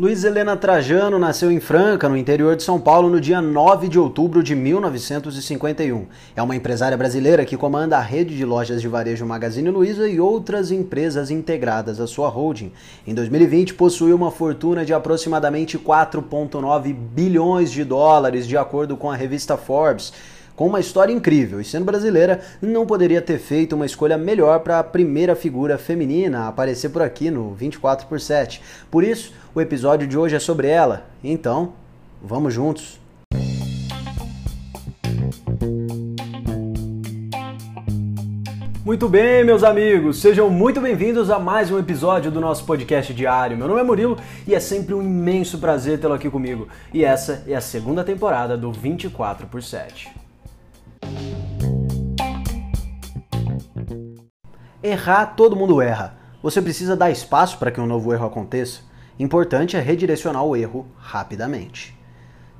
Luiz 0.00 0.24
Helena 0.24 0.56
Trajano 0.56 1.18
nasceu 1.18 1.52
em 1.52 1.60
Franca, 1.60 2.08
no 2.08 2.16
interior 2.16 2.56
de 2.56 2.62
São 2.62 2.80
Paulo, 2.80 3.10
no 3.10 3.20
dia 3.20 3.42
9 3.42 3.86
de 3.86 3.98
outubro 3.98 4.42
de 4.42 4.54
1951. 4.54 6.06
É 6.34 6.40
uma 6.40 6.56
empresária 6.56 6.96
brasileira 6.96 7.44
que 7.44 7.54
comanda 7.54 7.98
a 7.98 8.00
rede 8.00 8.34
de 8.34 8.42
lojas 8.42 8.80
de 8.80 8.88
varejo 8.88 9.26
Magazine 9.26 9.68
Luiza 9.68 10.08
e 10.08 10.18
outras 10.18 10.70
empresas 10.70 11.30
integradas 11.30 12.00
à 12.00 12.06
sua 12.06 12.30
holding. 12.30 12.72
Em 13.06 13.12
2020, 13.12 13.74
possui 13.74 14.14
uma 14.14 14.30
fortuna 14.30 14.86
de 14.86 14.94
aproximadamente 14.94 15.78
4,9 15.78 16.94
bilhões 16.94 17.70
de 17.70 17.84
dólares, 17.84 18.48
de 18.48 18.56
acordo 18.56 18.96
com 18.96 19.10
a 19.10 19.14
revista 19.14 19.58
Forbes 19.58 20.14
com 20.60 20.66
uma 20.66 20.78
história 20.78 21.10
incrível 21.10 21.58
e 21.58 21.64
sendo 21.64 21.86
brasileira, 21.86 22.42
não 22.60 22.84
poderia 22.84 23.22
ter 23.22 23.38
feito 23.38 23.74
uma 23.74 23.86
escolha 23.86 24.18
melhor 24.18 24.60
para 24.60 24.78
a 24.78 24.84
primeira 24.84 25.34
figura 25.34 25.78
feminina 25.78 26.40
a 26.40 26.48
aparecer 26.48 26.90
por 26.90 27.00
aqui 27.00 27.30
no 27.30 27.54
24 27.54 28.06
por 28.06 28.20
7. 28.20 28.60
Por 28.90 29.02
isso, 29.02 29.32
o 29.54 29.60
episódio 29.62 30.06
de 30.06 30.18
hoje 30.18 30.36
é 30.36 30.38
sobre 30.38 30.68
ela. 30.68 31.06
Então, 31.24 31.72
vamos 32.22 32.52
juntos. 32.52 33.00
Muito 38.84 39.08
bem, 39.08 39.42
meus 39.42 39.64
amigos, 39.64 40.20
sejam 40.20 40.50
muito 40.50 40.78
bem-vindos 40.78 41.30
a 41.30 41.38
mais 41.38 41.70
um 41.70 41.78
episódio 41.78 42.30
do 42.30 42.38
nosso 42.38 42.66
podcast 42.66 43.14
diário. 43.14 43.56
Meu 43.56 43.66
nome 43.66 43.80
é 43.80 43.84
Murilo 43.84 44.18
e 44.46 44.54
é 44.54 44.60
sempre 44.60 44.92
um 44.92 45.00
imenso 45.00 45.56
prazer 45.56 45.98
tê-lo 45.98 46.12
aqui 46.12 46.28
comigo. 46.28 46.68
E 46.92 47.02
essa 47.02 47.42
é 47.46 47.54
a 47.54 47.62
segunda 47.62 48.04
temporada 48.04 48.58
do 48.58 48.70
24 48.70 49.46
por 49.46 49.62
7. 49.62 50.19
Errar, 54.82 55.34
todo 55.36 55.54
mundo 55.54 55.82
erra. 55.82 56.14
Você 56.42 56.62
precisa 56.62 56.96
dar 56.96 57.10
espaço 57.10 57.58
para 57.58 57.70
que 57.70 57.78
um 57.78 57.86
novo 57.86 58.14
erro 58.14 58.24
aconteça. 58.24 58.80
Importante 59.18 59.76
é 59.76 59.80
redirecionar 59.80 60.42
o 60.42 60.56
erro 60.56 60.86
rapidamente. 60.96 61.94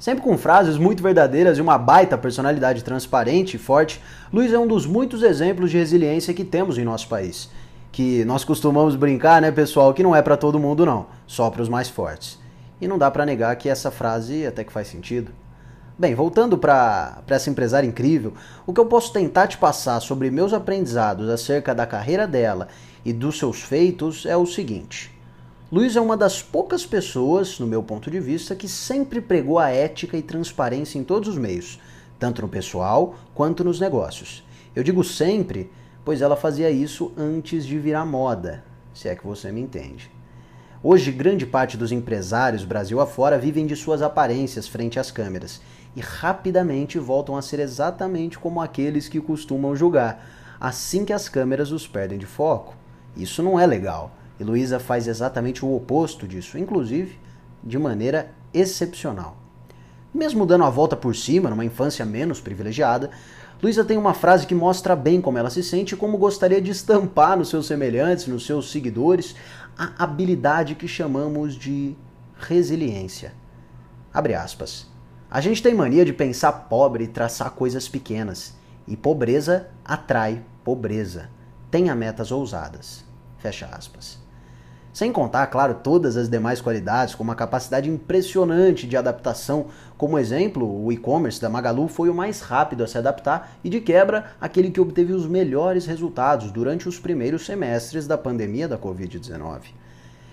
Sempre 0.00 0.24
com 0.24 0.36
frases 0.36 0.76
muito 0.76 1.00
verdadeiras 1.00 1.58
e 1.58 1.60
uma 1.60 1.78
baita 1.78 2.18
personalidade 2.18 2.82
transparente 2.82 3.54
e 3.54 3.58
forte, 3.58 4.02
Luiz 4.32 4.52
é 4.52 4.58
um 4.58 4.66
dos 4.66 4.84
muitos 4.84 5.22
exemplos 5.22 5.70
de 5.70 5.78
resiliência 5.78 6.34
que 6.34 6.44
temos 6.44 6.76
em 6.76 6.84
nosso 6.84 7.06
país. 7.06 7.50
Que 7.92 8.24
nós 8.24 8.42
costumamos 8.42 8.96
brincar, 8.96 9.40
né, 9.40 9.52
pessoal, 9.52 9.94
que 9.94 10.02
não 10.02 10.14
é 10.14 10.20
para 10.20 10.36
todo 10.36 10.58
mundo 10.58 10.84
não, 10.84 11.06
só 11.24 11.48
para 11.50 11.62
os 11.62 11.68
mais 11.68 11.88
fortes. 11.88 12.36
E 12.80 12.88
não 12.88 12.98
dá 12.98 13.12
para 13.12 13.24
negar 13.24 13.54
que 13.54 13.68
essa 13.68 13.92
frase 13.92 14.44
até 14.44 14.64
que 14.64 14.72
faz 14.72 14.88
sentido. 14.88 15.30
Bem, 16.00 16.14
voltando 16.14 16.56
para 16.56 17.24
essa 17.26 17.50
empresária 17.50 17.84
incrível, 17.84 18.32
o 18.64 18.72
que 18.72 18.78
eu 18.78 18.86
posso 18.86 19.12
tentar 19.12 19.48
te 19.48 19.58
passar 19.58 19.98
sobre 19.98 20.30
meus 20.30 20.52
aprendizados 20.52 21.28
acerca 21.28 21.74
da 21.74 21.84
carreira 21.88 22.24
dela 22.24 22.68
e 23.04 23.12
dos 23.12 23.36
seus 23.36 23.62
feitos 23.62 24.24
é 24.24 24.36
o 24.36 24.46
seguinte. 24.46 25.12
Luiz 25.72 25.96
é 25.96 26.00
uma 26.00 26.16
das 26.16 26.40
poucas 26.40 26.86
pessoas, 26.86 27.58
no 27.58 27.66
meu 27.66 27.82
ponto 27.82 28.12
de 28.12 28.20
vista, 28.20 28.54
que 28.54 28.68
sempre 28.68 29.20
pregou 29.20 29.58
a 29.58 29.70
ética 29.70 30.16
e 30.16 30.22
transparência 30.22 31.00
em 31.00 31.02
todos 31.02 31.30
os 31.30 31.36
meios, 31.36 31.80
tanto 32.16 32.42
no 32.42 32.48
pessoal 32.48 33.16
quanto 33.34 33.64
nos 33.64 33.80
negócios. 33.80 34.46
Eu 34.76 34.84
digo 34.84 35.02
sempre, 35.02 35.68
pois 36.04 36.22
ela 36.22 36.36
fazia 36.36 36.70
isso 36.70 37.10
antes 37.16 37.66
de 37.66 37.76
virar 37.76 38.06
moda, 38.06 38.62
se 38.94 39.08
é 39.08 39.16
que 39.16 39.26
você 39.26 39.50
me 39.50 39.60
entende. 39.60 40.08
Hoje, 40.80 41.10
grande 41.10 41.44
parte 41.44 41.76
dos 41.76 41.90
empresários 41.90 42.64
Brasil 42.64 43.00
afora 43.00 43.36
vivem 43.36 43.66
de 43.66 43.74
suas 43.74 44.00
aparências 44.00 44.68
frente 44.68 45.00
às 45.00 45.10
câmeras 45.10 45.60
e 45.98 46.00
rapidamente 46.00 46.96
voltam 46.96 47.36
a 47.36 47.42
ser 47.42 47.58
exatamente 47.58 48.38
como 48.38 48.60
aqueles 48.60 49.08
que 49.08 49.20
costumam 49.20 49.74
julgar, 49.74 50.24
assim 50.60 51.04
que 51.04 51.12
as 51.12 51.28
câmeras 51.28 51.72
os 51.72 51.88
perdem 51.88 52.18
de 52.18 52.24
foco. 52.24 52.76
Isso 53.16 53.42
não 53.42 53.58
é 53.58 53.66
legal. 53.66 54.12
E 54.38 54.44
Luísa 54.44 54.78
faz 54.78 55.08
exatamente 55.08 55.64
o 55.64 55.74
oposto 55.74 56.28
disso, 56.28 56.56
inclusive 56.56 57.18
de 57.64 57.76
maneira 57.80 58.30
excepcional. 58.54 59.38
Mesmo 60.14 60.46
dando 60.46 60.62
a 60.62 60.70
volta 60.70 60.94
por 60.94 61.16
cima, 61.16 61.50
numa 61.50 61.64
infância 61.64 62.04
menos 62.04 62.40
privilegiada, 62.40 63.10
Luísa 63.60 63.84
tem 63.84 63.98
uma 63.98 64.14
frase 64.14 64.46
que 64.46 64.54
mostra 64.54 64.94
bem 64.94 65.20
como 65.20 65.36
ela 65.36 65.50
se 65.50 65.64
sente 65.64 65.96
e 65.96 65.98
como 65.98 66.16
gostaria 66.16 66.62
de 66.62 66.70
estampar 66.70 67.36
nos 67.36 67.48
seus 67.48 67.66
semelhantes, 67.66 68.28
nos 68.28 68.46
seus 68.46 68.70
seguidores, 68.70 69.34
a 69.76 70.04
habilidade 70.04 70.76
que 70.76 70.86
chamamos 70.86 71.56
de 71.56 71.96
resiliência. 72.38 73.34
Abre 74.14 74.34
aspas. 74.34 74.86
A 75.30 75.42
gente 75.42 75.62
tem 75.62 75.74
mania 75.74 76.06
de 76.06 76.12
pensar 76.14 76.50
pobre 76.52 77.04
e 77.04 77.08
traçar 77.08 77.50
coisas 77.50 77.86
pequenas, 77.86 78.54
e 78.86 78.96
pobreza 78.96 79.68
atrai 79.84 80.42
pobreza. 80.64 81.28
Tenha 81.70 81.94
metas 81.94 82.32
ousadas. 82.32 83.04
Fecha 83.36 83.66
aspas. 83.66 84.18
Sem 84.90 85.12
contar, 85.12 85.46
claro, 85.48 85.74
todas 85.84 86.16
as 86.16 86.30
demais 86.30 86.62
qualidades, 86.62 87.14
como 87.14 87.30
a 87.30 87.34
capacidade 87.34 87.90
impressionante 87.90 88.86
de 88.86 88.96
adaptação. 88.96 89.66
Como 89.98 90.18
exemplo, 90.18 90.82
o 90.82 90.90
e-commerce 90.90 91.38
da 91.38 91.50
Magalu 91.50 91.88
foi 91.88 92.08
o 92.08 92.14
mais 92.14 92.40
rápido 92.40 92.82
a 92.82 92.86
se 92.86 92.96
adaptar 92.96 93.52
e, 93.62 93.68
de 93.68 93.82
quebra, 93.82 94.32
aquele 94.40 94.70
que 94.70 94.80
obteve 94.80 95.12
os 95.12 95.26
melhores 95.26 95.84
resultados 95.84 96.50
durante 96.50 96.88
os 96.88 96.98
primeiros 96.98 97.44
semestres 97.44 98.06
da 98.06 98.16
pandemia 98.16 98.66
da 98.66 98.78
Covid-19. 98.78 99.74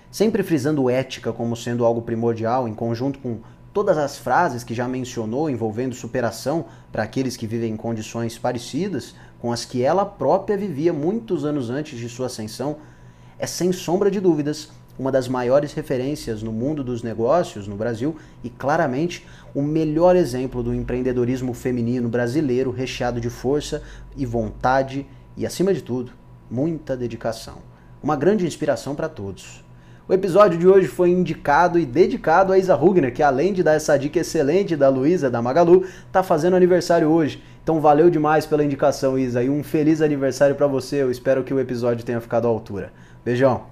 Sempre 0.09 0.41
frisando 0.41 0.89
ética 0.89 1.33
como 1.33 1.57
sendo 1.57 1.83
algo 1.83 2.01
primordial, 2.01 2.69
em 2.69 2.73
conjunto 2.73 3.19
com 3.19 3.39
todas 3.75 3.97
as 3.97 4.17
frases 4.17 4.63
que 4.63 4.73
já 4.73 4.87
mencionou 4.87 5.49
envolvendo 5.49 5.93
superação 5.93 6.63
para 6.93 7.03
aqueles 7.03 7.35
que 7.35 7.45
vivem 7.45 7.73
em 7.73 7.75
condições 7.75 8.37
parecidas 8.37 9.13
com 9.37 9.51
as 9.51 9.65
que 9.65 9.83
ela 9.83 10.05
própria 10.05 10.55
vivia 10.55 10.93
muitos 10.93 11.43
anos 11.43 11.69
antes 11.69 11.99
de 11.99 12.07
sua 12.07 12.27
ascensão 12.27 12.77
é 13.37 13.45
sem 13.45 13.73
sombra 13.73 14.09
de 14.09 14.21
dúvidas 14.21 14.69
uma 14.97 15.11
das 15.11 15.27
maiores 15.27 15.73
referências 15.73 16.41
no 16.41 16.53
mundo 16.53 16.85
dos 16.85 17.03
negócios 17.03 17.67
no 17.67 17.75
Brasil 17.75 18.15
e 18.41 18.49
claramente 18.49 19.27
o 19.53 19.61
melhor 19.61 20.15
exemplo 20.15 20.63
do 20.63 20.73
empreendedorismo 20.73 21.53
feminino 21.53 22.07
brasileiro 22.07 22.71
recheado 22.71 23.19
de 23.19 23.29
força 23.29 23.83
e 24.15 24.25
vontade 24.25 25.05
e, 25.35 25.45
acima 25.45 25.73
de 25.73 25.81
tudo, 25.81 26.13
muita 26.49 26.95
dedicação. 26.95 27.57
Uma 28.01 28.15
grande 28.15 28.47
inspiração 28.47 28.95
para 28.95 29.09
todos. 29.09 29.64
O 30.07 30.13
episódio 30.13 30.59
de 30.59 30.67
hoje 30.67 30.87
foi 30.87 31.09
indicado 31.09 31.79
e 31.79 31.85
dedicado 31.85 32.53
a 32.53 32.59
Isa 32.59 32.75
Rugner, 32.75 33.11
que 33.11 33.23
além 33.23 33.51
de 33.51 33.63
dar 33.63 33.73
essa 33.73 33.97
dica 33.97 34.19
excelente 34.19 34.75
da 34.75 34.87
Luísa, 34.87 35.31
da 35.31 35.41
Magalu, 35.41 35.83
está 36.05 36.21
fazendo 36.21 36.55
aniversário 36.55 37.09
hoje. 37.09 37.41
Então 37.63 37.81
valeu 37.81 38.07
demais 38.11 38.45
pela 38.45 38.63
indicação, 38.63 39.17
Isa, 39.17 39.41
e 39.41 39.49
um 39.49 39.63
feliz 39.63 40.03
aniversário 40.03 40.55
para 40.55 40.67
você. 40.67 41.01
Eu 41.01 41.09
espero 41.09 41.43
que 41.43 41.51
o 41.51 41.59
episódio 41.59 42.05
tenha 42.05 42.21
ficado 42.21 42.45
à 42.45 42.51
altura. 42.51 42.93
Beijão. 43.25 43.63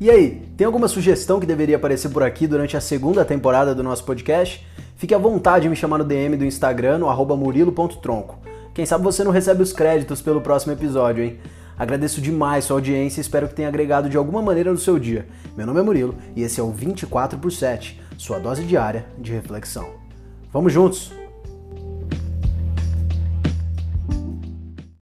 E 0.00 0.08
aí, 0.08 0.42
tem 0.56 0.64
alguma 0.64 0.86
sugestão 0.86 1.40
que 1.40 1.46
deveria 1.46 1.74
aparecer 1.74 2.10
por 2.10 2.22
aqui 2.22 2.46
durante 2.46 2.76
a 2.76 2.80
segunda 2.80 3.24
temporada 3.24 3.74
do 3.74 3.82
nosso 3.82 4.04
podcast? 4.04 4.64
Fique 4.94 5.12
à 5.12 5.18
vontade 5.18 5.64
de 5.64 5.68
me 5.68 5.74
chamar 5.74 5.98
no 5.98 6.04
DM 6.04 6.36
do 6.36 6.44
Instagram, 6.44 6.98
no 6.98 7.36
murilo.tronco. 7.36 8.53
Quem 8.74 8.84
sabe 8.84 9.04
você 9.04 9.22
não 9.22 9.30
recebe 9.30 9.62
os 9.62 9.72
créditos 9.72 10.20
pelo 10.20 10.40
próximo 10.40 10.72
episódio, 10.72 11.22
hein? 11.22 11.38
Agradeço 11.78 12.20
demais 12.20 12.64
sua 12.64 12.76
audiência 12.76 13.20
e 13.20 13.22
espero 13.22 13.48
que 13.48 13.54
tenha 13.54 13.68
agregado 13.68 14.08
de 14.08 14.16
alguma 14.16 14.42
maneira 14.42 14.72
no 14.72 14.78
seu 14.78 14.98
dia. 14.98 15.28
Meu 15.56 15.64
nome 15.64 15.78
é 15.78 15.82
Murilo 15.82 16.16
e 16.34 16.42
esse 16.42 16.58
é 16.58 16.62
o 16.62 16.72
24 16.72 17.38
por 17.38 17.52
7, 17.52 18.00
sua 18.18 18.40
dose 18.40 18.64
diária 18.64 19.06
de 19.16 19.32
reflexão. 19.32 19.94
Vamos 20.52 20.72
juntos! 20.72 21.23